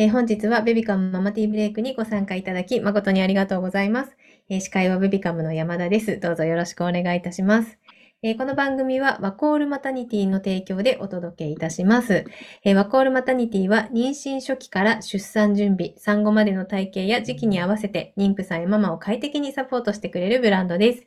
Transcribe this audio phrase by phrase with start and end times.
[0.00, 4.16] えー本日はベビカムママティーブレイクにご参加いただき誠にありがとうございます。
[4.48, 6.18] えー司会はベビカムの山田です。
[6.18, 7.78] どうぞよろしくお願いいたします。
[8.22, 12.24] えーこの番組はワコールマタニティの提供でお届けいたします。
[12.64, 21.02] えーワコールマタニティは妊娠初期から出産準備、産後までの体型や時期に合わせて妊婦さんやママを快適にサポートしてくれるブランドです。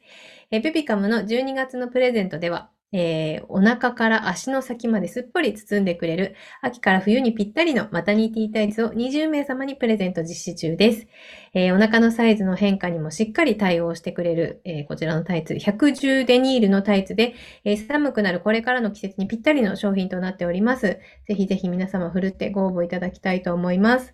[0.52, 11.08] えーベビカムの12月のプレゼントでは、えーお腹から足の先まですっぽり包んでくれる秋から冬にぴったりのマタニティタイツを20名様にプレゼント実施中です。
[11.54, 17.34] えーお腹のサイズの変化にもしっかり対応してくれる、えーこちらのタイツ、110デニールのタイツで、
[17.66, 21.00] え寒くなるこれからの季節にぴったりの商品となっております。
[21.28, 24.14] ぜひぜひ皆様ふるってご応募いただきたいと思います。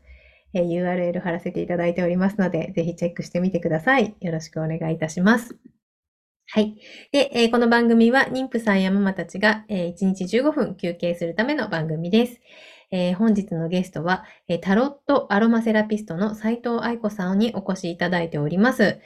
[0.54, 4.16] え URL 貼らせていただいておりますので、ぜひチェックしてみてください。
[4.22, 5.79] よろしくお願いいたします。
[6.52, 6.76] はい。
[7.12, 12.40] で、えーこの番組は妊婦さんやママたちが、えー1日15分休憩するための番組です。
[12.92, 19.00] えー本日のゲストは、えタロットアロマセラピストの斉藤愛子さんにお越しいただいております。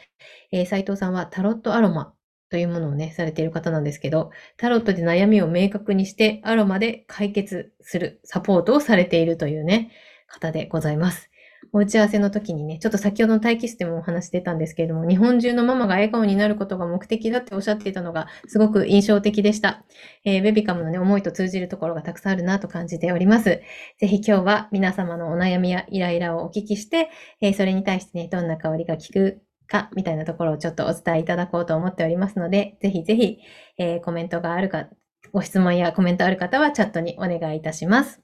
[0.52, 2.14] え斉藤さんはタロットアロマ
[2.50, 9.92] というものをね、されている方なんですけど、タロットで悩みを明確にしてアロマで解決するサポートをされているというね、
[10.28, 11.30] 方でございます。
[11.74, 19.84] お打ち合わせの時にね、ちょっと先ほどの待機室でもお話してたんですけれども、日本中のママが笑顔になることが目的だっておっしゃっていたのがすごく印象的でした。
[20.24, 23.62] えーベビカムのね、思いと通じるところがたくさんあるなと感じております。
[23.98, 27.10] ぜひ今日は皆様のお悩みやイライラをお聞きして、
[27.42, 33.40] えーそれに対してね、どんな香りが効くか、みたいなところをちょっとお伝えいただこうと思っておりますので、ぜひぜひ、
[33.80, 34.90] えーコメントがあるか、
[35.32, 38.22] ご質問やコメントある方はチャットにお願いいたします。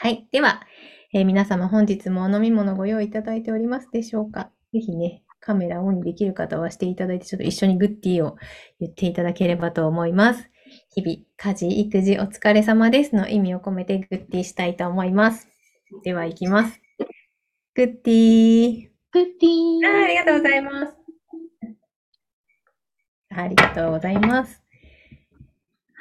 [0.00, 0.26] はい。
[0.32, 0.62] では、
[1.16, 4.50] えー皆様本日もお飲み物ご用意いただいておりますでしょうか？
[4.72, 8.36] ぜひね、カメラオンにできる方はしていただいて、ちょっと一緒にグッディを
[8.80, 10.50] 言っていただければと思います。
[10.92, 15.46] 日々、家事、育児お疲れ様ですの意味を込めてグッディしたいと思います。
[16.02, 16.80] では、いきます。
[17.76, 20.94] グッディグッディーあーありがとうございます。
[23.30, 24.63] ありがとうございます。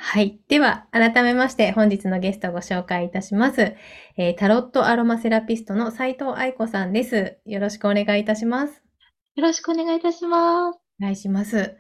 [0.06, 0.38] はい。
[0.50, 3.74] では、改めまして本日のゲストをご紹介いたします。
[4.18, 7.38] えータロットアロマセラピストの斉藤愛子さんです。
[7.46, 8.84] よろしくお願いいたします。
[9.36, 10.80] よろしくお願いいたします。
[11.00, 11.78] お願いします。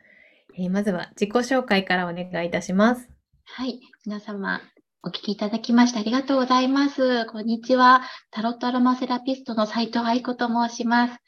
[0.57, 3.09] えーまずは自己紹介からお願いいたします。
[3.43, 3.81] はい。
[4.05, 4.61] 皆様、
[5.03, 7.25] お聞きいただきましてありがとうございます。
[7.25, 8.03] こんにちは。
[8.31, 11.19] タロットアロマセラピストの斉藤愛子と申します。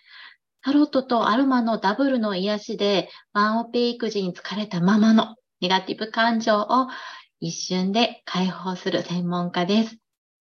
[0.63, 6.88] タロットとアロマのダブルの癒しで、ワンオペ育児に疲れたママのネガティブ感情を
[7.39, 9.97] 一瞬で解放する専門家です。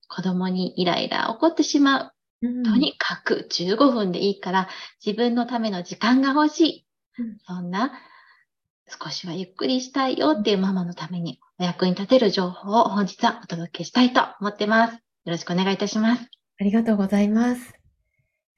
[0.08, 2.10] 子供にイライラ起こってしまう。
[2.42, 4.68] うんとにかく15分でいいから
[5.04, 6.86] 自分のための時間が欲しい。
[7.18, 7.92] うんそんな
[8.88, 14.94] 少しはゆっくりしたいよっていうママのためにお役に立てる情報を本日はお届けしたいと思ってます。
[14.94, 16.28] よろしくお願いいたします。
[16.60, 17.83] ありがとうございます。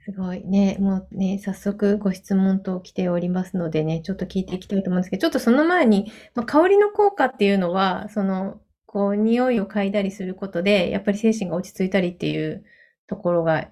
[0.07, 0.77] すごいね。
[0.79, 12.65] もうね、早速ご質問と来ておりますのでね、ちょっと聞いていきたいと思うんですけど、ちょっとその前に、まあ、香りの効果っていうのは、その、こう、匂いを嗅いだりすることで、やっぱり精神が落ち着いたりっていう
[13.09, 13.69] ところが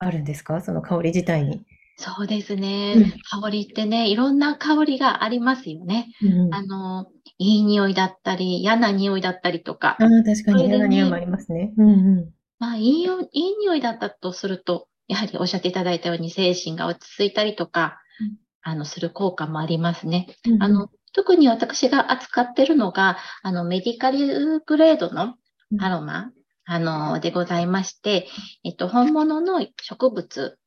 [0.00, 0.60] あるんですか？
[0.62, 1.64] その香り自体に。
[1.96, 2.94] そうですね。
[2.96, 6.08] うん香りってね、いろんな香りがありますよね。
[6.20, 7.06] うんあの、
[7.38, 10.04] いい匂いだったり、嫌な匂いだったりとかあ。
[10.04, 11.72] あ、確かに嫌な匂いもありますね。
[11.76, 20.28] うんうまあ、いいよ、いい匂いだったとすると、やはりおっしゃっていただいたように精神が落ち着いたりとかうん、あの、する効果もありますね。
[20.46, 20.52] ん。
[20.52, 25.34] うんあの、特に私が扱ってるのが、あの、メディカルグレードの
[25.72, 26.30] うんアロマ、
[26.64, 28.28] あの、でございまして、
[28.62, 30.58] えっと、本物の植物、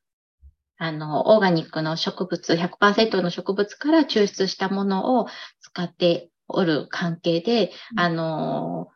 [0.78, 5.28] あの、オーガニックの植物、100%の植物から抽出したものを
[5.60, 8.88] 使っておる関係で、うんあの、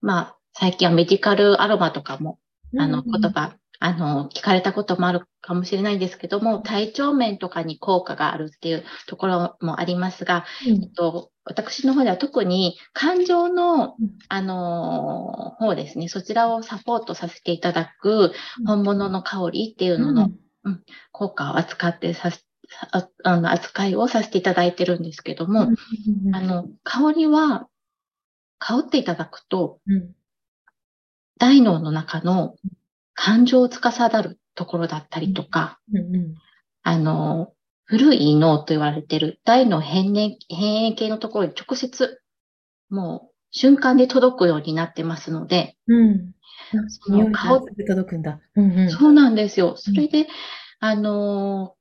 [0.00, 2.38] まあ、最近はメディカルアロマとかも
[2.78, 10.82] あの、うん言葉、あの、聞かれたこともあるかもしれないんですけども、体調面とかに効果があるっていうところもありますが、うん。
[10.84, 18.66] えっと、私の方では特に感情のうん、あの方ですね、そちらをサポートさせていただくうん。
[18.66, 20.30] 本物の香りっていうのの
[21.12, 22.46] 効果を扱ってさす、
[22.90, 25.68] ああの扱いをさせていただいてるんですけども、
[26.26, 26.34] うん。
[26.34, 27.68] あの、香りは、
[28.58, 30.12] 香っていただくと、うん。
[31.36, 32.54] 大脳の中の
[33.14, 36.34] 感情を司るところだったりとか、うんうん
[36.86, 37.52] あの、
[37.86, 42.20] 古い脳と言われている大脳変年変影系のところに直接、
[42.90, 46.32] もう瞬間で届くようになってますので、うん。
[46.88, 48.40] その顔すぐ届くんだ。
[48.56, 48.90] うんうん。
[48.90, 49.76] そうなんですよ。
[49.76, 50.26] それで、
[50.80, 51.74] あの、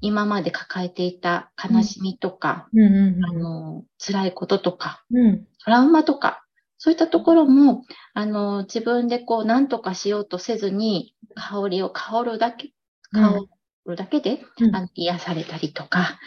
[0.00, 5.26] 今まで抱えていた悲しみとか、うんうんあの、辛いこととか、うん。
[5.26, 5.46] うん。
[5.64, 6.41] トラウマとか、
[6.84, 12.72] そういったところも、あの、自分でこう、何とかしようとせずに、香りを香るだけ、
[13.12, 13.46] うん香
[13.86, 16.18] るだけで、うんあの癒されたりとか、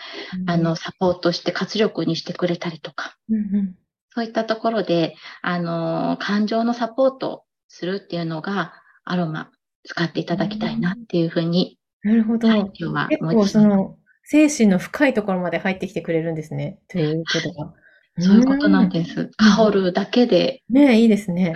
[0.48, 3.75] あの、サポートして活力にしてくれたりとか、うんうん
[4.12, 9.52] そういったところで、あの、感情のサポートをするっていうのが、アロマ
[9.84, 12.48] 使っていただきたいなっていうふうに、なるほど。
[12.48, 13.52] はい、今日は結構思います。
[13.52, 16.80] その、精神の深いところまで入ってきてくれるんですね。
[16.88, 17.74] ということが。
[18.19, 19.29] そういうことなんです。
[19.38, 21.53] 香るだけで、ねえ、いいですね。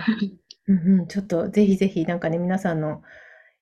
[0.68, 3.02] うんうん、ちょっとぜひぜひなんかね、皆さんの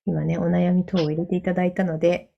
[0.05, 2.31] 今ね、お悩み等を入れていただいたので、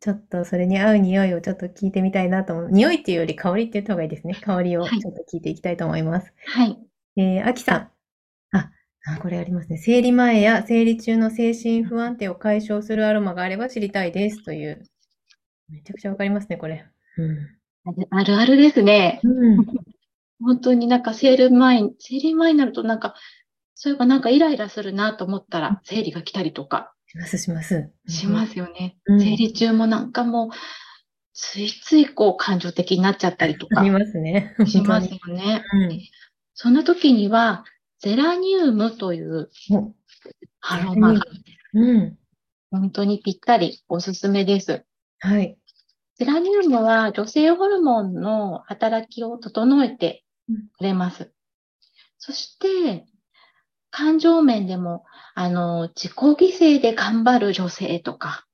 [0.00, 2.70] ちょっとそれに合う匂いをちょっと聞いてみたいなと思う。
[2.70, 4.34] 匂いっていうより香りって言った方がいいですね。
[4.34, 6.32] 香りをはいちょっと聞いていきたいと思います。
[6.46, 6.78] はい。
[7.16, 8.56] えー、あきさん。
[8.56, 8.70] あ、
[9.06, 9.76] あこれありますね。
[9.76, 14.44] 生理前や生理中の精神不安定を解消するアロマがあれば知りたいです。
[14.44, 14.84] という。
[15.68, 16.84] めちゃくちゃわかりますね、これ。
[17.18, 17.58] うん。
[17.84, 19.20] あるあるあるですね。
[19.22, 19.66] うん。
[20.40, 23.14] 本当になんか生理前に、生理前になるとなんか、
[23.74, 27.90] そういえばなんかイライラするなと思ったら、生理が来たりとかします、します。
[28.08, 28.98] しますよね。
[29.06, 30.50] うん生理中もなんかもう、
[31.32, 34.54] ついついこう感情的になっちゃったりとかありますね。
[34.66, 35.64] します本よね。
[35.70, 36.10] 当に。
[36.54, 37.64] その時には、
[38.00, 39.50] ゼラニウムという
[40.60, 41.22] アロマが
[41.74, 42.18] うん。
[42.70, 44.84] 本当にぴったりおすすめです。
[45.20, 45.56] はい。
[46.16, 50.24] ゼラニウムは女性ホルモンの働きを整えて
[50.78, 51.32] くれます。
[52.18, 53.06] そして、
[53.90, 55.04] 感情面でも、
[55.34, 58.46] あの、自己犠牲で頑張る女性とか、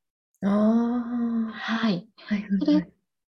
[0.42, 1.52] ああ。
[1.52, 2.08] はい。
[2.26, 2.88] はいそれ。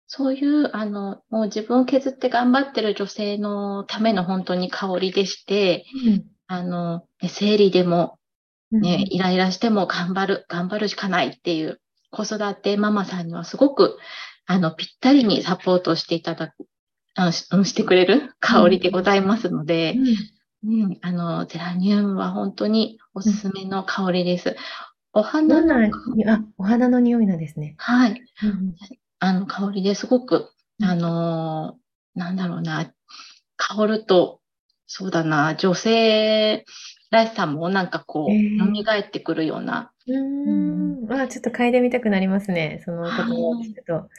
[0.07, 5.85] そういう、あの、もう自分を削って頑張ってる女性のための本当に香りでして、
[6.47, 8.19] あの、ね生理でも
[8.71, 11.81] うんね、イライラしても頑張る、頑張るしかないっていう
[12.11, 13.97] 子育てママさんにはすごく、
[14.45, 16.53] あの、ぴったりにサポートしていただ
[17.15, 19.95] く、あししてくれる香りでございますので、
[20.63, 24.55] うんうん、あの、ゼラニウムは本当におすすめの香りです。
[25.13, 27.75] おど花の、あ、お花の匂いなんですね。
[27.77, 28.75] はい、うん
[29.19, 31.81] あの、香りですごく、うんあのー
[32.13, 32.91] なんだろうな、
[33.55, 34.41] 香ると、
[34.85, 36.65] そうだな、女性
[37.09, 41.13] らしさもなんかこう、えー蘇ってくるような、うーん。
[41.13, 42.81] あ、ちょっと嗅いでみたくなりますね。
[42.85, 44.09] その言葉を聞くと。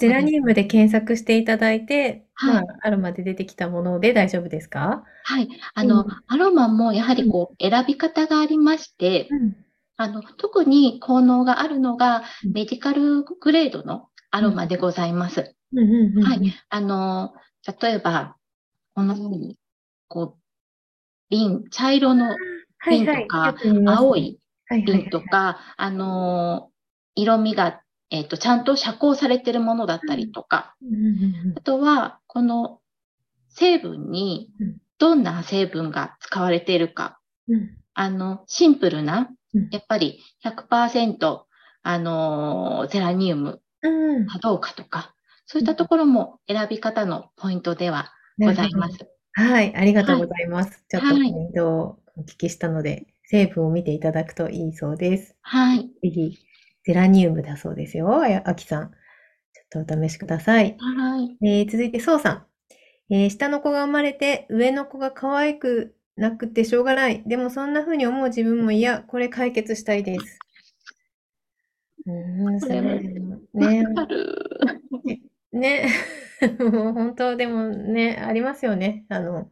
[0.00, 5.04] ゼラニウムで検索していただいて、はいまあ、アロマで出てきたもので大丈夫ですか？
[5.24, 5.48] はい。
[5.74, 9.56] あの、うんアロマもやはりこう、選び方がありまして、うん。
[9.96, 15.54] あの、特に効能があるのがうん、メディカルグレードのアロマでございます。
[15.72, 15.82] うんう
[16.14, 16.22] んうん。
[16.24, 16.54] はい。
[16.70, 17.32] あの、
[17.80, 18.36] 例えば、
[18.94, 19.58] このように、
[20.08, 20.40] こう、
[21.28, 22.36] 瓶、茶色の
[22.78, 23.22] はいはい。
[23.22, 26.70] 瓶とかよく見ます青いはいはいはい瓶とか、あの、
[27.14, 30.74] 色味が、えっと、ちゃんと遮光されてるものだったりとか、
[31.56, 32.80] あとは、この
[33.48, 34.50] 成分に、
[34.98, 35.22] どん。
[35.22, 37.20] な成分が使われているか、
[37.94, 39.30] あの、シンプルな、
[39.70, 41.46] やっぱり100%、
[41.82, 43.62] あのゼラニウム。
[44.28, 45.14] かどうかとか、
[45.46, 48.98] そういったところも選び方のポイントではございます。
[49.32, 50.84] はい、ありがとうございます。
[50.88, 55.36] ちょっとポイントをお聞きしたので、成分を見ていただくといいそうです。
[55.42, 55.88] はい。
[56.02, 56.38] ぜひ、
[56.84, 58.08] ゼラニウムだそうですよ、
[58.46, 58.90] あきさん。
[59.72, 60.76] ちょっとお試しください。
[60.78, 61.38] はい。
[61.42, 62.46] えー続いて、そうさ
[63.10, 63.14] ん。
[63.14, 67.24] えー下の子が生まれて、上の子が可愛くなくてしょうがない。
[67.26, 69.02] でもそんな風に思う自分も嫌。
[69.02, 70.42] これ解決したいです。
[72.06, 72.74] うーん、そ
[73.54, 73.84] ね。
[75.52, 75.88] ね、
[76.60, 79.04] もう本当でもね、ありますよね。
[79.08, 79.50] あの、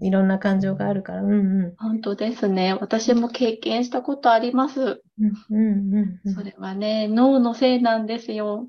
[0.00, 1.22] いろんな感情があるから。
[1.22, 1.30] うん
[1.64, 1.76] うん。
[1.76, 2.74] 本当ですね。
[2.74, 4.80] 私も経験したことあります。
[4.80, 8.68] うんうんうんうんそれはね、脳のせいなんですよ。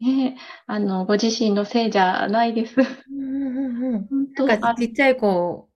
[0.00, 2.74] ね、あの、ご自身のせいじゃないです。
[2.78, 2.82] う
[3.14, 5.68] んうんうん本当なんかあちっちゃい子を、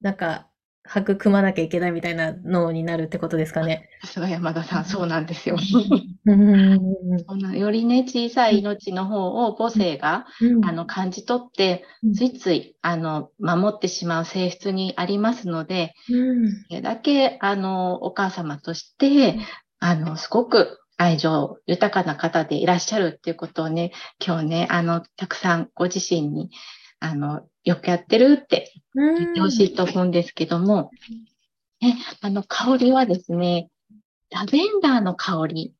[0.00, 0.49] なんか、
[0.98, 3.88] 育まなきゃいけないみたいな脳になるってことですかね。
[4.02, 5.56] さすが山田さん、そうなんですよ。
[5.58, 10.64] そんなよりね、小さい命の方を母性が、うん。
[10.64, 16.12] あの、感じ取ってうん、ついつい、あの、守ってしまう性質にありますので、う
[16.46, 16.50] ん。
[16.68, 19.36] それだけ、あの、お母様として、
[19.78, 23.92] あの、すごく愛情豊かな方でいらっしゃるっていうことをね、
[24.24, 26.50] 今日ね、あの、たくさんご自身に、
[26.98, 30.90] あの、よくやってるって言ってほしいと思うんですけども、
[31.80, 33.70] ね、あの、香りはですね、
[34.30, 35.74] ラベンダーの香り。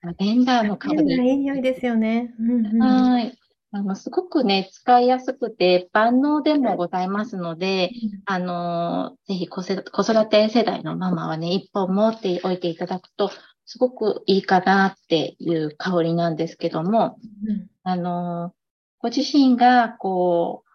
[0.00, 1.30] ラベンダーの香うんいり。
[1.34, 2.34] い匂いですよね。
[2.38, 3.36] うんうんはい。
[3.72, 7.90] あの、すごくね、使いやすくて万能でもございますので、
[8.24, 13.30] あの、ぜひ子せ子育て世代のママはね、一本持っておいていただくと、
[13.64, 18.54] すごくいいかなっていう香りなんですけども、うんあの、
[18.98, 20.68] ご自身が、こう、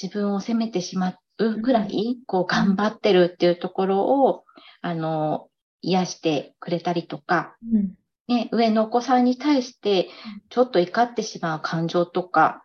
[0.00, 4.44] 自分を責めてしまうぐらい、こう、頑張ってるっていうところを、
[4.80, 5.48] あの、
[5.82, 7.94] 癒してくれたりとか、うん。
[8.26, 10.08] ね、上のお子さんに対して
[10.48, 12.64] ちょっと怒ってしまう感情とか、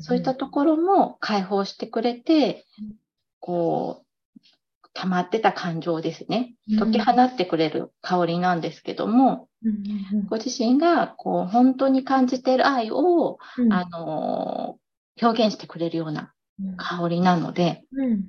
[0.00, 2.94] そういったところも解放してくれてうん、
[3.40, 6.54] こう、溜まってた感情ですね。
[6.70, 6.92] うん。
[6.92, 13.72] 解き放ってくれる香りなんですけども、うんうんご自身がこう本当に感じている愛を、うん。
[13.72, 14.78] あの
[15.20, 16.76] 表現してくれるようなうん。
[16.76, 18.24] 香りなので、うん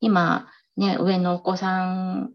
[0.00, 2.32] 今、ね、上のお子さん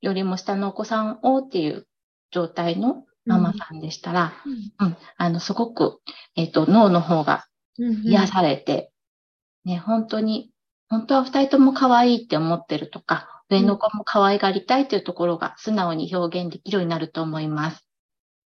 [0.00, 1.86] よりも下のお子さんをっていう
[2.30, 4.32] 状態のママさんでしたら、
[4.78, 6.00] うん、あの、すごく、
[6.36, 7.46] えっ、と、脳の方が
[7.78, 8.06] うん。
[8.06, 8.92] 癒されて、
[9.64, 10.50] ね、本当に、
[10.88, 17.88] 本当は二人とも可愛いって思ってるとか、上の子も可愛がりたいというところが素直に表現できるようになると思います。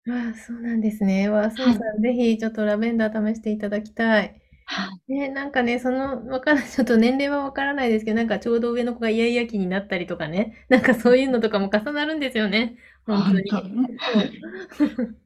[0.09, 1.29] ああ、そうなんですね。
[1.29, 4.41] わあ、そうさん、ぜひちょっとラベンダー試していただきたい。
[4.67, 5.11] はい。
[5.13, 12.77] ね、なんかね、その、わかんない、 ちょっと年齢はわからないですけど、なんかちょうど上の子がイヤイヤ期になったりとかね、なんかそういうのとかも重なるんですよね。
[13.07, 13.51] 本当に。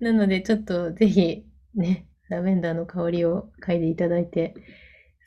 [0.00, 4.54] なので、ちょっとぜひ、ね、ラベンダーの香りを嗅いでいただいて、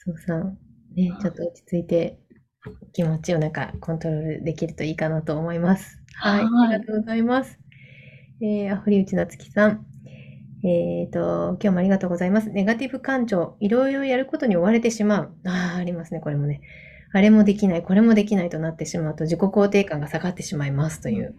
[0.06, 0.58] そうさん、
[0.96, 2.20] ね、ちょっと落ち着いて、
[2.94, 6.00] 気持ちをなんかコントロールできるといいかなと思います。
[6.16, 7.60] はい、はいありがとうございます。
[8.42, 9.86] えー、あ、堀内夏樹さん。
[10.66, 12.50] えっと、今日もありがとうございます。
[12.50, 15.36] ネガティブ感情、いろいろやることに追われてしまう。
[15.46, 16.62] ああ、ありますね、これもね。
[17.12, 21.36] あれもできない、これもできないとなってしまうと自己肯定感が下がってしまいますという。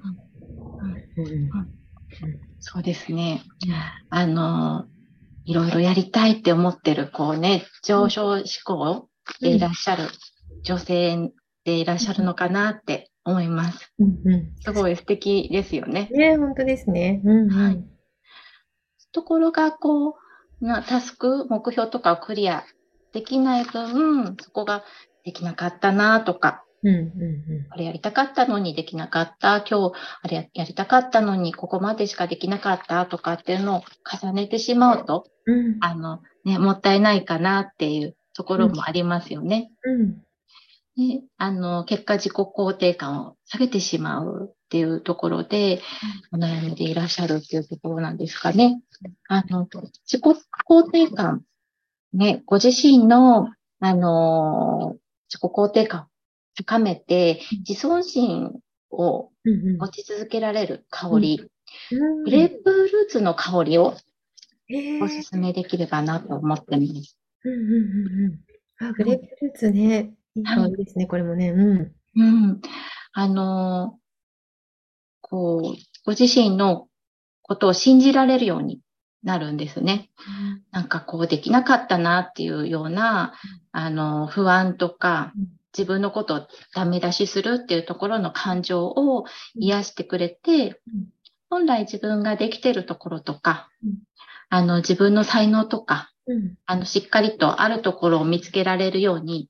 [2.60, 3.42] そうですね。
[4.10, 4.86] あの、
[5.46, 9.08] いろいろやりたいって思ってる、こうね、上昇志向
[9.40, 10.04] でいらっしゃる
[10.64, 11.30] 女性
[11.64, 13.92] でいらっしゃるのかなって思います。
[13.98, 16.08] うんうんすごい素敵ですよね。
[16.12, 17.20] ね、本当ですね。
[17.24, 17.84] うんうんはい
[19.14, 20.16] ところが、こ
[20.60, 22.64] う、なタスク、目標とかをクリア
[23.12, 24.84] できない分、そこが
[25.24, 27.12] できなかったなとか、うんうん
[27.70, 29.92] あれやりたかったのにできなかった、今日
[30.22, 33.82] あれやりたかったのにここまでしかできなかったとかっていうのを
[34.22, 39.70] 重ねてしまうと、うんうんあの、ね、もったいないかなっていうところもありますよね。
[39.84, 40.23] うん
[40.96, 45.80] ね、あの、結果自己肯定感を下げてしまうっていうところで、
[46.32, 48.80] お悩みでいらっしゃるっていうところなんですかね。
[49.28, 49.66] あの、
[50.06, 51.42] 自己肯定感、
[52.12, 53.48] ね、ご自身の、
[53.80, 54.96] あの、
[55.28, 56.04] 自己肯定感を
[56.56, 58.60] 高めて、自尊心
[58.90, 61.48] を持ち続けられる香り、うん
[62.24, 63.96] グレープフルーツの香りを
[65.02, 67.18] おすすめできればなと思ってます。
[67.44, 70.14] うんうんうんうんあ、グレープフルーツね。
[70.36, 71.50] いい香りですね、これもね。
[71.50, 71.94] うん。
[72.16, 72.60] うん。
[73.12, 73.98] あの、
[75.20, 76.88] こう、ご自身の
[77.42, 78.80] ことを信じられるように
[79.22, 80.10] なるんですね。
[80.70, 83.34] なんかこうできなかったなっていうような、
[83.72, 89.24] あの、不安とかうん、自分のことをダメ出しするっていうところの感情を
[89.56, 91.06] 癒してくれてうん、
[91.50, 93.94] 本来自分ができてるところとかうん、
[94.50, 96.54] あの、自分の才能とか、うん。
[96.66, 99.48] あの、しっかりとあるところを見つけられるようにうん。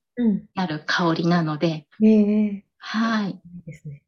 [0.54, 3.30] なる香りなので、ええはい。
[3.30, 4.02] いいですね。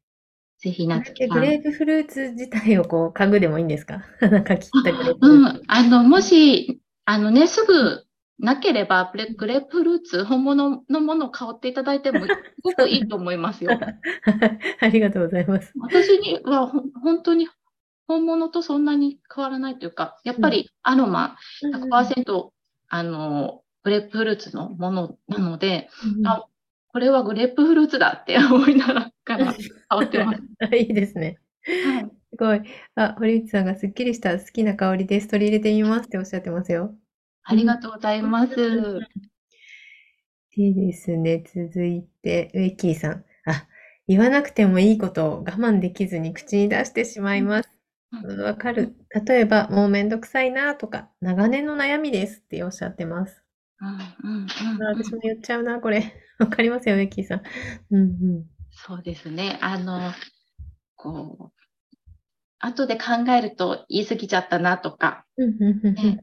[0.59, 4.03] ぜひ、なつグレープフルーツ自体をこう、嗅ぐでもいいんですか？
[4.21, 5.57] なんか切ったグレープフルーツ。
[5.57, 5.63] うん。
[5.67, 8.03] あの、もし、あのね、すぐ
[8.39, 12.33] なければ、グレープフルーツ、本物のものを香っていただいても、す
[12.63, 13.79] ごくいいと思いますよ。
[14.79, 15.73] ありがとうございます。
[15.79, 17.47] 私には本当に
[18.07, 21.37] 本物とそんなに変わらないというか、やっぱりアロマ
[21.71, 22.53] 100%、
[22.89, 26.47] あの、グレープフルーツのものなので、うんあ
[26.89, 30.41] これはグレープフルーツだって思いながら 香ってます。
[30.59, 31.37] あいいですね。
[31.85, 32.03] はい。
[32.05, 32.61] すごい。
[32.95, 35.27] あ、堀内さんがすっきりした好きな香りです。
[35.27, 36.95] 取り入れてみますっておっしゃってますよ。
[37.43, 38.99] ありがとうございます。
[40.55, 41.43] いいですね。
[41.45, 43.25] 続いて、ウェッキーさん。
[43.45, 43.67] あ、
[44.07, 47.69] 言わなくてもいいことを我慢できずに口に出してしまいます。
[48.41, 48.95] わかる。
[49.25, 53.46] 例えば、もうめんどくさいなとか、長年の悩みですっておっしゃってます。
[53.79, 56.13] うんうんうんあ私も言っちゃうな、これ。
[56.39, 57.41] わかりますよ、ウェッキーさん。
[57.91, 58.05] うんう
[58.39, 58.45] ん。
[58.71, 59.59] そうですね。
[59.61, 60.11] あの、
[60.95, 61.57] こう、
[62.59, 66.21] 後で考えると言い過ぎちゃったなとか、うんうんうんね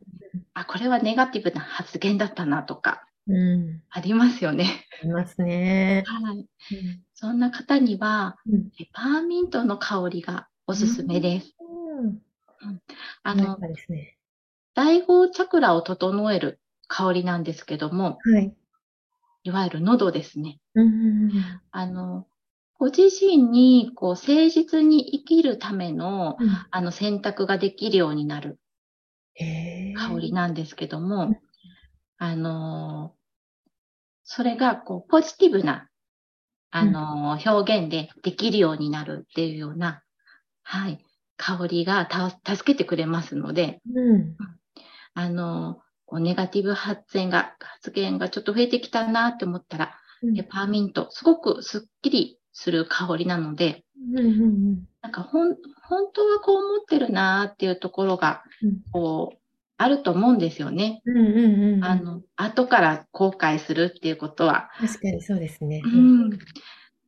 [0.52, 3.36] あ、これはネガティブな発言だったなとか、うん。
[3.36, 3.82] うん。
[3.90, 4.86] ありますよね。
[5.02, 6.04] いますね。
[6.06, 6.48] はい。
[7.14, 8.70] そんな方には、うん。
[8.70, 11.54] ペパーミントの香りがおすすめです。
[11.58, 12.20] うん。
[13.22, 13.58] あの
[13.88, 14.18] ね。
[14.74, 18.54] 第五チャクラを整える香りなんですけども、はい。
[19.44, 20.58] いわゆる喉ですね。
[20.74, 20.88] うんう
[21.28, 21.32] ん
[21.70, 22.26] あの、
[22.78, 26.48] ご自身にこう誠実に生きるためのうん。
[26.70, 28.58] あの選択ができるようになる。
[29.96, 31.36] 香りなんですけどうんも、
[32.18, 33.14] あの、
[34.22, 35.88] それがこうポジティブな
[36.76, 40.02] あの、表現でできるようになるっていうような、
[40.64, 40.98] はい、
[41.36, 44.36] 香りがた助けてくれますので、うん。
[45.14, 45.80] あの、
[46.20, 59.38] ネガティブ発言が、発言がちょっと増えてきたなって思ったら、うんペパーミント、すごくすっきりする香りなので、うんうんなんかほん、本当はこう思ってるなっていうところが、うんこう、
[59.76, 61.02] あると思うんですよね。
[61.04, 61.84] うんうんうんうん。
[61.84, 64.70] あの、後から後悔するっていうことは。
[64.80, 65.82] 確かにそうですね。
[65.84, 66.38] うん。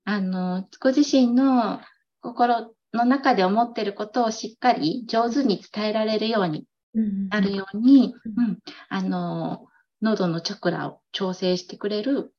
[0.04, 1.80] あの、ご自身の
[2.20, 6.64] 心の中で思ってることをしっかり上手に伝えられるように
[6.96, 8.58] うんなるように、うんうん。
[8.88, 9.66] あの、
[10.02, 12.32] 喉のチャクラを調整してくれる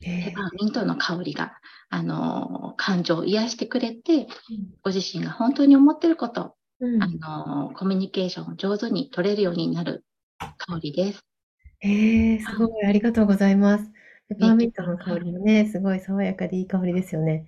[0.00, 1.52] ペパーミントの香りが、
[1.88, 4.26] あの、感情を癒してくれて、
[4.82, 10.04] ご自身が本当に思ってること、うんあの、コミュニケーションを上手に取れるようになる
[10.38, 11.24] 香りです。
[11.80, 13.90] へえ、すごい、ありがとうございます。
[14.28, 17.46] ペパーミントの香りもね、すごい爽やかでいい香りですよね。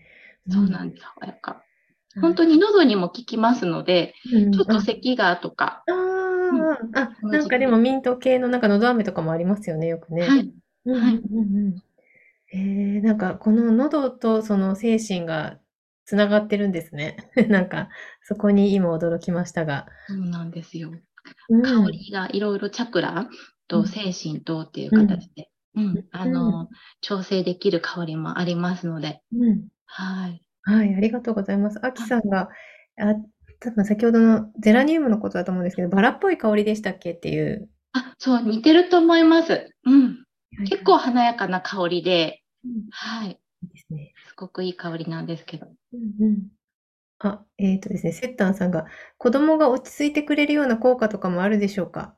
[0.51, 1.03] そうなんです。
[1.03, 1.53] 爽やか。
[1.53, 1.73] うん
[2.21, 5.83] 本当に喉にも効きますので、うんちょっと咳がとか、
[6.53, 10.23] ああ、あ、なんかでもミント系のなんか喉飴とかもありますよね、よくね。
[10.23, 10.53] はい。
[10.85, 11.83] うんはいうんうんうん。
[12.53, 15.59] えー、なんかこの喉とその精神が
[16.05, 17.17] つながってるんですね。
[17.49, 17.89] なんか
[18.23, 19.87] そこに今驚きましたが。
[20.09, 20.93] そうなんですよ。
[21.49, 23.29] うん香りがいろいろチャクラうん
[23.69, 26.69] と精神とっていう形で、うん、あの、
[27.01, 29.69] 調整できる香りもありますので、うん。
[29.87, 30.43] はい。
[30.63, 31.79] はい、ありがとうございます。
[31.85, 32.49] アキさんが、
[32.99, 33.15] あ、
[33.63, 37.69] 多分先ほどのゼラニウムのことだと思うんですけど、バラっぽい香りでしたっけっていう。
[37.93, 39.71] あ、そう、似てると思います。
[39.85, 40.25] うん。
[40.67, 43.31] 結構華やかな香りで、うんはい。
[43.31, 44.13] いいですね。
[44.29, 45.67] すごくいい香りなんですけど。
[45.93, 46.49] うんうん。
[47.21, 48.87] あ、えっとですね、セッタンさんが、
[49.19, 52.15] 子供が落ち着いてくれるような効果とかもあるでしょうか？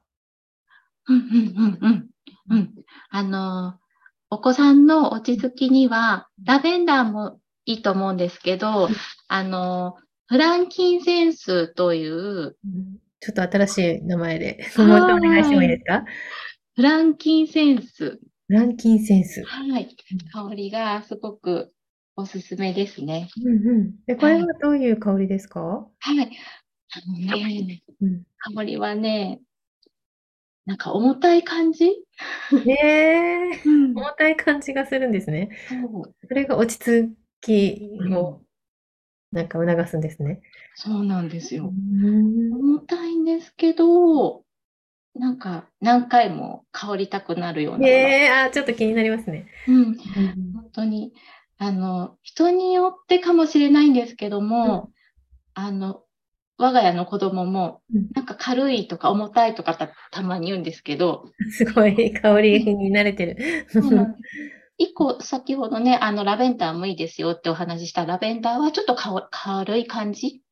[1.06, 2.10] うん、うん、うん、うん。
[2.50, 2.74] うん。
[3.10, 3.74] あの、
[4.30, 8.88] お子さんの落ち着きには、ラベンダーもいいと思うんですけど、
[9.28, 9.96] あの、
[10.34, 12.54] フランキンセンスという、うん
[13.20, 16.04] ちょっと新しい名前で、もう一回お願いしてもいいですか？
[16.74, 18.18] フランキンセンス。
[18.48, 19.44] ランキンセンス。
[19.44, 19.96] はい。
[20.32, 21.72] 香りがすごく
[22.16, 23.28] おすすめですね。
[23.42, 23.94] うんうん。
[24.06, 25.60] で、これはどういう香りですか？
[25.60, 26.18] はい。
[26.20, 26.20] あ
[27.06, 28.24] のね、うん。
[28.54, 29.40] 香りはね、
[30.66, 31.86] なんか重たい感じ？
[31.86, 35.48] ねえ、うん重たい感じがするんですね。
[35.70, 36.14] そう。
[36.28, 38.42] それが落ち着きを、
[39.34, 40.40] なんか促すんですね。
[40.76, 41.66] そうなんですうよ。
[41.66, 42.50] ん。
[42.52, 44.44] 重たいんですけど、
[45.14, 47.80] なんか何回も香りたくなるような。
[47.80, 49.46] ねえ、あ、ちょっと気になりますね。
[49.66, 49.82] うん。
[49.82, 49.94] うん
[50.54, 51.12] 本当に、
[51.58, 54.90] あの、人によってかもしれないんですけども、
[55.54, 56.02] あの、
[56.58, 63.66] 我が家の子供もうん、なんか軽いとか重たいとかたたまに言うんですけど、すごい香りに慣れてる。
[63.68, 68.06] そうなんです一個先ほどね、あの、ラベンダーもいいですよってお話しした。
[68.06, 70.42] ラベンダーはちょっと軽い感じ？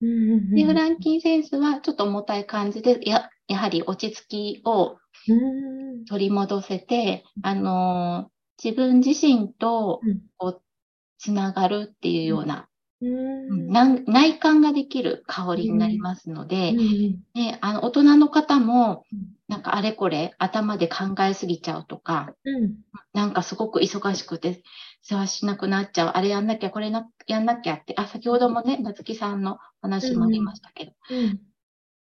[0.00, 0.54] うんうんうん。
[0.54, 4.98] で、フランキンセンスはちょっと重たい感じで、や、やはり落ち着きを
[5.28, 6.04] うん。
[6.04, 10.22] 取り戻せて、あのー自分自身とうん。
[10.38, 10.62] こう
[11.18, 12.68] つながるっていうような、
[13.02, 13.68] うん。
[14.06, 16.78] 内観ができる香りになりますので、うん。
[16.78, 22.74] うんね、あの大人の方もうん、なんかあれこれ頭で考えすぎちゃうとか、うん。
[23.12, 24.62] なんかすごく忙しくて
[25.02, 30.92] 世話しなくなっちゃう、あれやんなきゃ、これなやんなきゃって、あ、先ほどもね、夏木さんの話もありましたけど、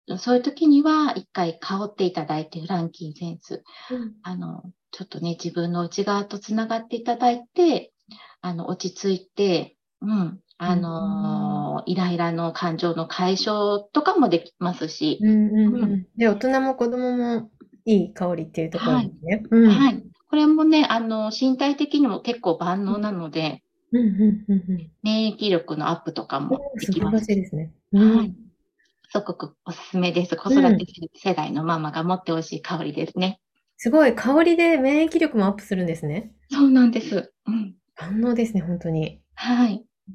[0.08, 0.18] うん。
[0.18, 3.64] そういう時には一回香っていただいて、フランキンセンス。
[3.90, 4.14] うん。
[4.22, 7.92] あの、ちょっとね、自分の内側とつながっていただいて、
[8.40, 17.50] あの、落ち着いて、うん、あのーイライラの感情の解消とかもできますし、うんうんううんんで、大人も子供も
[17.84, 19.42] いい香りっていうところですね。
[19.50, 20.02] うんはい。
[20.28, 27.72] これもね、あの、身体的にも結構万能なので、うんうんうんうん免疫力のアップとかもおー素晴らできますしいですね。
[27.92, 28.34] うんはい。
[29.10, 30.36] すごくおすすめです。
[30.36, 33.40] 子育て世代のママが持ってほしい香りですね。
[33.76, 36.32] すごい、香りで免疫力もアップするんですね。
[36.50, 37.32] そうなんです。
[37.46, 37.74] うん。
[37.96, 39.20] 万能ですね、本当に。
[39.34, 39.84] はい。
[40.08, 40.12] う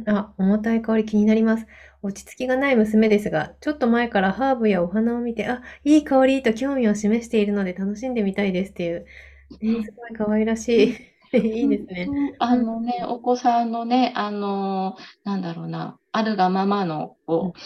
[0.00, 1.66] んあ、重たい香り気になります。
[2.02, 9.06] 落ち着きがない娘ですが、ちょっと前からハーブやお花を見て、あ、いい香りと興味を示しているので楽しんでみたいですっていう。
[9.60, 10.96] ね、すごい可愛らし
[11.32, 11.36] い。
[11.36, 12.08] いいですね。
[12.10, 17.58] うんあのね、お子さんのね、あのーなんだろうな、あるがままの、こう、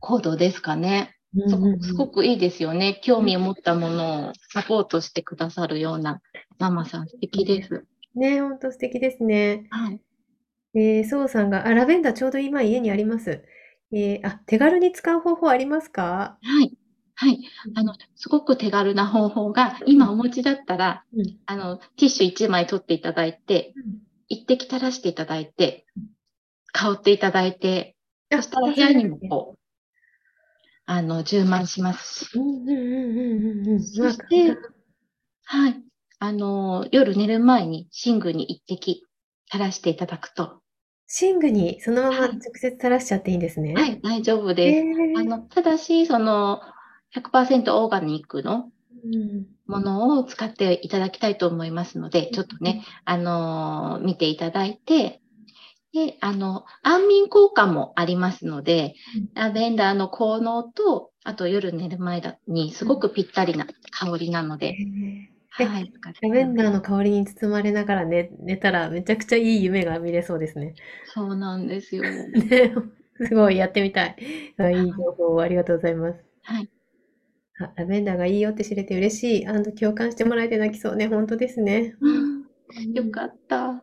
[0.00, 1.16] 行動ですかね。
[1.48, 3.00] すごくすごくいいですよね。
[3.02, 6.20] 興味を持ったものをサポートしてくださるような
[6.58, 7.84] ママさん、素敵です。
[8.14, 9.66] ね、本当素敵ですね。
[9.70, 10.00] はい。
[10.76, 13.42] えー、そうさんが、あ、ラベンダーちょうど今家にあります。
[13.92, 16.38] えー、あ、手軽に使う方法ありますか？
[16.42, 16.76] はい。
[17.14, 17.40] はい。
[17.74, 23.72] あの、すごく手軽な方法が、今お持ちだったら、うんあの、ティッシュ1枚取っていただいて、
[24.28, 25.86] 一滴垂らしていただいて、
[26.72, 27.96] 香っていただいて、
[28.30, 29.58] そしたら部屋にもこう、
[30.84, 32.38] あの、充満しますし。
[32.38, 33.82] うんうんうんうんうん。
[33.82, 34.58] そして、
[35.44, 35.82] はい。
[36.18, 39.02] あの、夜寝る前に寝具に一滴
[39.50, 40.60] 垂らしていただくと、
[41.08, 42.30] 寝具にそのままはい。
[42.30, 43.74] 直接垂らしちゃっていいんですね？
[43.74, 44.82] はい、大丈夫へです。
[44.82, 45.20] ー。
[45.20, 46.60] あの、ただし、その、
[47.10, 48.70] 100%オーガニックの
[49.04, 49.46] うん。
[49.66, 55.20] ものを使っていただきたいと思いますので、ちょっとね、あのー見ていただいて、
[55.92, 58.94] で、あの、安眠効果もありますので、
[59.34, 65.92] ラベンダーの効能と、あと夜寝る前だにすごくぴったりな香りなのへで、ーはい。
[66.22, 70.74] ラベンダーの香りに包まれながら寝、寝たらめちゃくちゃいい夢が見れそうですね。
[71.14, 72.02] そうなんですよ。
[72.32, 72.74] ね、
[73.16, 74.16] すごいやってみたい。
[74.58, 76.24] あいい情報をありがとうございます。
[76.42, 76.68] はい。
[77.58, 79.46] あ、ラベンダーがいいよって知れて嬉しい。
[79.46, 81.08] あの、共感してもらえて泣きそうね。
[81.08, 81.96] 本当ですね。
[82.00, 82.46] うん
[82.94, 83.82] よかった。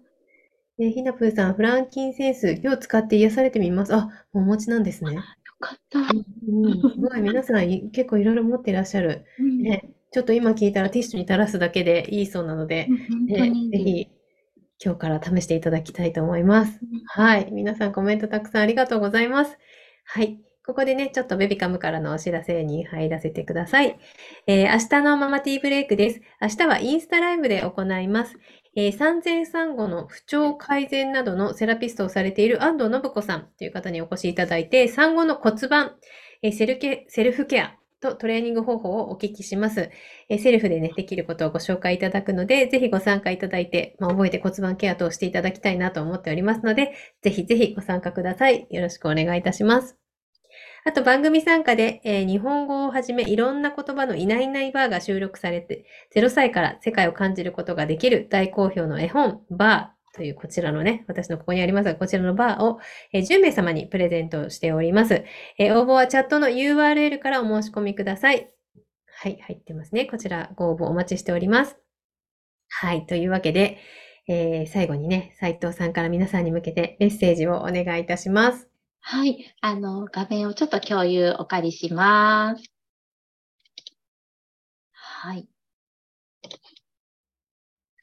[0.79, 3.95] えひなぷーさん、フランキンセンス、今日使って癒されてみます。
[3.95, 5.13] あ、お持ちなんですね。
[5.15, 5.21] よ
[5.59, 5.99] かった。
[5.99, 9.25] うん、すごい、皆さんい結構いろいろ持っていらっしゃる。
[9.39, 12.88] うんね、ちょっと今聞いたらティッシュに垂らすだけでいいそうなので、
[13.30, 14.08] 本当ね、にぜひ
[14.84, 16.80] 今日から試していただきたいと思います。
[17.08, 17.52] はい。
[17.52, 19.58] 皆さんコメントたくさんありがとうございます。
[20.06, 20.39] はい。
[20.65, 23.99] ここでね、ちょっとベビカムからのお知らせに入らせてください。
[24.47, 26.21] えー明日のママティーブレイクです。
[26.41, 28.38] 明日はインスタライブで行います。
[28.76, 35.95] えー産前産後の不調改善などのセラピストをされている安藤信子さんという方にお越しいただいて、産後の骨盤、
[36.43, 39.89] えーセルケセルフケアとトレーニング方法をお聞きします。
[40.29, 48.67] えセルフでね、できることをご紹介いただくので、ぜひご参加いただいて、まあ、覚えて骨盤ケア等をしていただきたいなと思っておりますので、ぜひぜひご参加ください。
[48.69, 49.97] よろしくお願いいたします。
[50.85, 62.80] あと番組参加で、えー日本語をはじめいろんな言葉のいないいないバーが収録されて、0歳から世界を感じることができる大好評の絵本、バーというこちらのね、私のここにありますが、こちらのバーを、
[63.13, 65.23] えー10名様にプレゼントしております。
[65.58, 68.52] えー応募はチャットの URL からお申し込みください。
[69.08, 70.06] はい、入ってますね。
[70.06, 71.78] こちらご応募お待ちしております。
[72.69, 73.80] はい、というわけで、
[74.28, 78.69] えー最後にね、斉藤さんから皆さんに向けてメッセージをお願いいたします。
[79.02, 79.56] はい。
[79.62, 82.63] あの、画面をちょっと共有お借りします。
[84.91, 85.47] はい。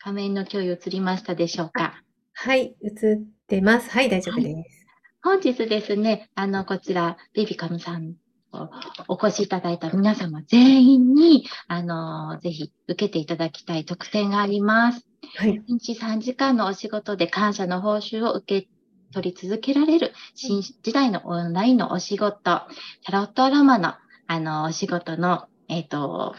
[0.02, 2.02] 画面の共有映りましたでしょうか？
[2.32, 3.90] はい、映ってます。
[3.90, 4.86] はい、大丈夫です。
[5.22, 8.14] 本日ですね、あの、こちら、ベビカムさん
[8.52, 8.70] を
[9.08, 15.06] お越しいただいた皆様全員に、あの、ぜひ受けていただきたい特典があります。
[15.36, 15.56] はい。
[15.56, 18.68] 1日3時間のお仕事で感謝の報酬を受け
[19.12, 22.68] 取り続けられる新時代のオンラインのお仕事、タ
[23.10, 26.34] ロットアロマのあのお仕事の、えっ、と、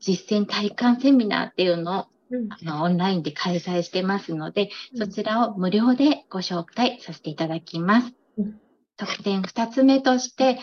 [0.00, 4.98] 実践体感セミナーっていうのをうんあのオンラインで開催してますので、うん。
[4.98, 8.12] そちらを無料でご紹介させていただきます。
[8.38, 8.60] うん。
[8.96, 10.58] 特典2つ目として、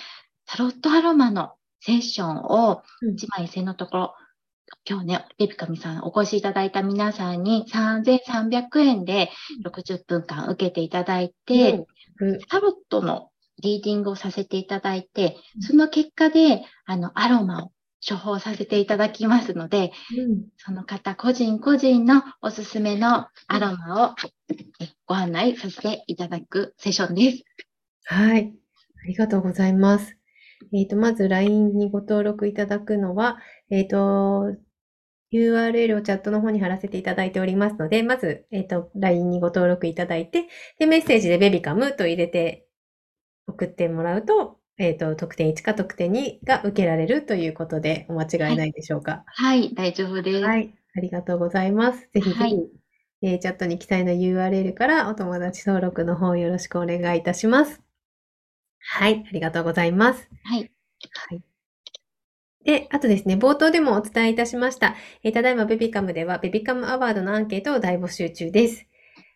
[0.45, 3.15] タロットアロマのセッションをうん。
[3.15, 4.15] 1枚線のところ、
[4.87, 9.29] 今日ね、ベビカミさんお越しいただいた皆さんに3300円で
[9.65, 11.85] 60分間受けていただいて、
[12.19, 12.39] うん。
[12.49, 13.29] タロットの
[13.61, 17.71] リーディングをさせていただいてうん、その結果で、あの、アロマを
[18.07, 24.15] 処方させていただきますので、うんその方個人個人のおすすめのアロマを
[24.49, 27.43] えご案内させていただくセッションです。
[28.05, 28.53] はい。
[29.03, 30.17] ありがとうございます。
[30.73, 33.37] えっ、と、まず LINE にご登録いただくのは、
[33.69, 34.55] えっ、と、
[35.31, 40.47] URL をチャットの方に貼らせていただいておりますので、まず、えっ、と、LINE にご登録いただいて、
[40.79, 42.67] で、メッセージでベビカムと入れて
[43.47, 49.23] 送ってもらうと、えっ、と、特典1か特典2が受けられるということでお間違いないでしょうか？
[49.27, 50.41] はい、大丈夫です。
[50.41, 50.73] はい。
[50.95, 52.09] ありがとうございます。
[52.13, 52.67] ぜひぜひ、はい
[53.25, 57.81] えーチャットに記載の URL からお友達登録の方よろしくお願いいたします。
[58.79, 59.23] はい。
[59.27, 60.27] ありがとうございます。
[60.43, 60.71] はい。
[61.29, 61.41] はい。
[62.65, 64.95] で、あとですね、冒頭でもお伝えいたしました。
[65.23, 68.85] えーただいまベビカムでは、ベビカムアワードのアンケートを大募集中です。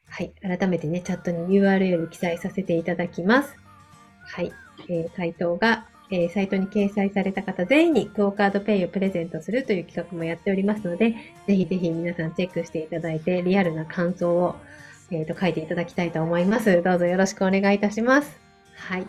[0.09, 0.33] はい。
[0.41, 3.55] 改めてね、チャットに URL 記載させていただきます。
[4.25, 4.51] はい。
[4.89, 11.15] えー回答が、えーサイトに掲載された方全員にクオカードペイをプレゼントするという企画もやっておりますので、
[11.47, 14.55] ぜひぜひ皆さんチェックしていただいて、リアルな感想を、
[15.11, 16.81] えーと書いていただきたいと思います。
[16.81, 18.39] どうぞよろしくお願いいたします。
[18.75, 19.05] はい。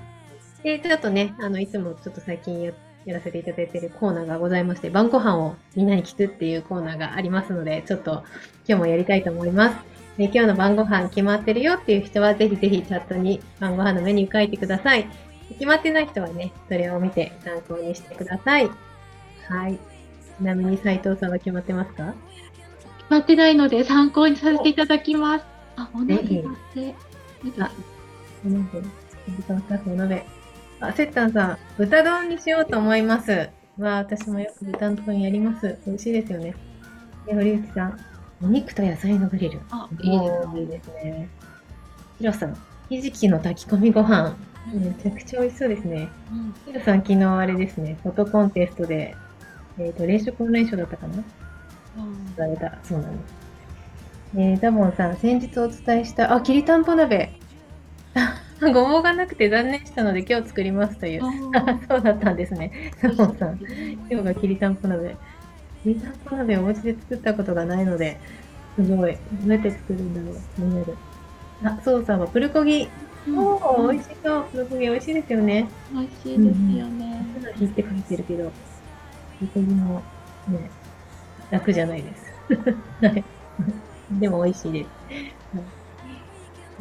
[0.63, 2.73] で、ちょっとね、あの、いつもちょっと最近や
[3.07, 8.25] やらせていただいているコーナーがございまして、晩ご飯をみんなに聞くっていうコーナーがありますので、ちょっと
[8.67, 9.77] 今日もやりたいと思います。
[10.19, 15.09] で今日の晩ご飯決まってるよっていう人は、ぜひぜひチャットに晩ご飯のメニュー書いてください。
[15.55, 18.71] 決まってない人はね、それを見て参考にしてください。
[19.49, 19.79] はい。
[20.39, 22.15] ちなみに斉藤さんは決まってますか？
[22.99, 25.45] 決まってないので参考にさせていただきます。
[25.77, 26.35] あ、お鍋ぜで。
[26.35, 27.71] いいですあ
[28.45, 28.83] お鍋、
[29.27, 30.25] 時間スタッフお鍋。
[30.81, 33.49] あ、せったんさん、豚丼にしようと思います。
[33.79, 35.79] わあ、私もよく豚丼やります。
[35.87, 36.55] 美味しいですよね。
[37.27, 37.99] で、堀内さん、
[38.43, 39.61] お肉と野菜のグリル。
[39.71, 41.29] あ、いいですおーいいですね。
[42.19, 42.57] ヒロさん、
[42.89, 44.37] ひじきの炊き込みご飯。
[44.75, 46.09] めちゃくちゃ美味しそうですね。
[46.33, 49.17] うんヒロさん、昨日あれですね、フォトコンテストで、
[49.79, 51.17] えっ、と、冷食オンライン賞だったかな？
[51.17, 52.79] うん言われた。
[52.85, 53.35] そうなんです。
[54.37, 57.33] えー、ザボンさん、先日お伝えした、あ、きりたんぽ鍋。
[58.61, 61.23] ごぼうがなくて残念したので今日作りますという。
[61.25, 62.93] あ そうだったんですね。
[63.01, 63.59] ザボンさん、
[64.11, 65.17] 今日がきりたんぽ鍋。
[65.83, 68.19] きりたんぽ鍋をお家で作ったことがないので、
[68.77, 69.15] すごい。
[69.15, 70.41] どうやって作るんだろう。
[70.57, 70.97] 気になる。
[71.65, 72.89] あ、そうさんはプルコギ。
[73.37, 74.45] おー、美味しそう。
[74.51, 75.69] プルコギ美味しいですよね。
[75.93, 77.27] 美味しいですよね。
[77.41, 78.53] ただ火って書いてるけど、
[79.39, 80.03] プルコギも
[80.49, 80.71] ね、
[81.51, 82.33] 楽じゃないです。
[83.01, 83.25] はい。
[84.13, 84.89] でも美味しいです。
[85.57, 85.79] はい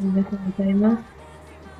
[0.00, 1.04] りがとうございます。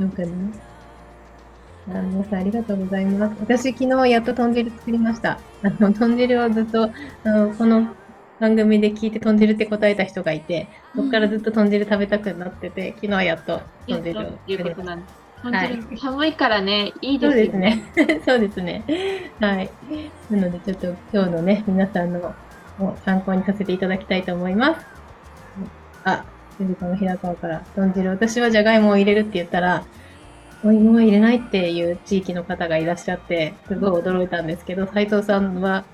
[0.01, 3.37] どうかなあ皆さんありがとうございます。
[3.41, 5.39] 私昨日やっと豚汁作りました。
[5.63, 6.91] あの、豚汁をずっと、
[7.25, 7.95] あの、この
[8.41, 14.75] 番組で聞いて豚汁って答えた人がいて、そこからずっと豚汁食べたくなってて、昨日はやっとと豚汁をっていう作りました。
[14.75, 15.13] ことなんです。
[15.13, 18.21] はい寒いからね、いいそうですよですね。
[18.27, 18.83] そうですね。
[19.41, 19.71] はい。
[20.31, 22.35] なので、ちょっと今日のね、皆さんの
[22.81, 24.87] を参考にさせていただきたいと思います。
[26.05, 26.25] あ、
[26.61, 29.85] ゆずかの平川から、豚汁、私はじゃがいもを入れるって言ったら、
[30.65, 35.85] お芋は入れないっていう地域の方がいらっしゃって、すごい驚いたんですけど、斉藤さんは、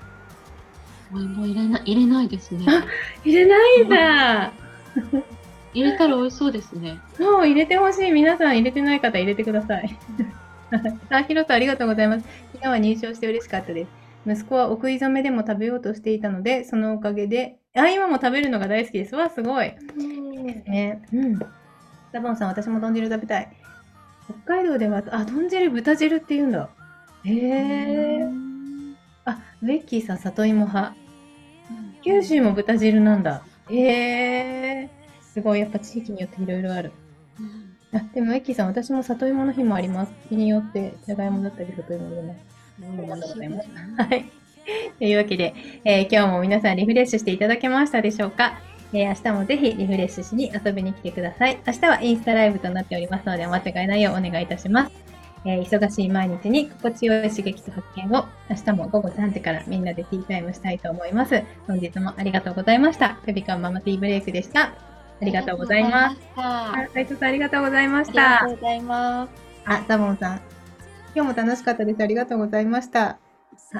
[1.15, 2.65] お芋入れな入れないですね。
[3.23, 4.51] 入れないんだ
[5.73, 6.99] 入れたら美味しそうですね。
[7.19, 8.11] もう入れてほしい。
[8.11, 9.97] 皆さん入れてない方入れてください。
[11.09, 12.25] あ、ひろさんありがとうございます。
[12.53, 13.89] 昨日は入賞して嬉しかったです。
[14.27, 19.15] 息子はお食い初めでも食べようとしていたので、そのおかげで、あ、今も食べるのが大好きです。
[19.15, 19.73] わ、すごい。
[20.65, 21.01] ね。
[21.13, 21.39] うん。
[22.11, 23.51] ザボンさん、私も豚汁食べたい。
[24.45, 26.69] 北海道では、あ、豚汁、豚汁って言うんだ。
[27.23, 28.27] へえ。
[29.25, 31.04] あ、ベッキーさん、里芋派。
[32.05, 33.43] 九州も豚汁なんだ。
[33.69, 33.77] へ
[34.83, 34.89] え。
[35.21, 36.91] すごい、やっぱ地域によっていろいろある。
[37.93, 40.13] あ、でも、エッキーさん、私も里芋の日もあります。
[40.29, 42.45] 日によって、じゃがいもだったり、里芋でね。
[42.81, 44.25] うんりがとうございますはい。
[44.99, 48.59] というわけで、えー今日も皆さんリフレッシュしていただけましたでしょうか、
[48.93, 51.57] えー明日もぜひリフレッシュしに遊びに来てください。
[51.65, 55.14] 明日はインスタライブとなっておりますので、お間違いないようお願いいたします。
[55.45, 61.43] えー忙しい毎日に心地よい刺激と発見を明日も午後3時からみんなでティータイムしたいと思います。
[61.67, 63.19] 本日もありがとうございました。
[63.25, 64.61] ペビカンママティーブレイクでした。
[64.63, 64.73] あ
[65.21, 66.17] りがとうございます。
[66.35, 68.51] ああ、斉藤さんありがとうございましりがたと。
[68.53, 69.31] うございます。
[69.65, 70.41] あ、ザボンさん。
[71.15, 72.03] 今日も楽しかったです。
[72.03, 73.09] ありがとうございました。
[73.09, 73.17] あ、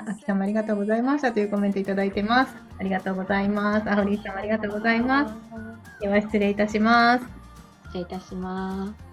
[0.07, 2.55] 秋さんもありがとうございましたというコメントいただいてます。
[2.79, 3.89] ありがとうございます。
[3.89, 5.33] あ、堀井さんもありがとうございます。
[5.99, 7.25] では失礼いたします。
[7.87, 9.04] 失礼いたします。